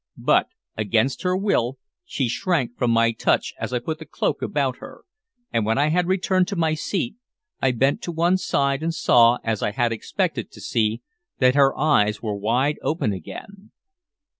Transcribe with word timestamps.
But, 0.17 0.47
against 0.75 1.21
her 1.21 1.37
will, 1.37 1.77
she 2.03 2.27
shrank 2.27 2.75
from 2.75 2.89
my 2.89 3.11
touch 3.11 3.53
as 3.59 3.71
I 3.71 3.77
put 3.77 3.99
the 3.99 4.05
cloak 4.07 4.41
about 4.41 4.77
her; 4.77 5.03
and 5.53 5.63
when 5.63 5.77
I 5.77 5.89
had 5.89 6.07
returned 6.07 6.47
to 6.47 6.55
my 6.55 6.73
seat, 6.73 7.17
I 7.61 7.69
bent 7.69 8.01
to 8.01 8.11
one 8.11 8.37
side 8.39 8.81
and 8.81 8.95
saw, 8.95 9.37
as 9.43 9.61
I 9.61 9.69
had 9.73 9.91
expected 9.91 10.51
to 10.53 10.59
see, 10.59 11.03
that 11.37 11.53
her 11.53 11.77
eyes 11.77 12.19
were 12.19 12.35
wide 12.35 12.79
open 12.81 13.13
again. 13.13 13.69